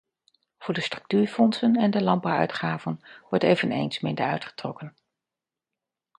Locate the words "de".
0.73-0.81, 1.91-2.03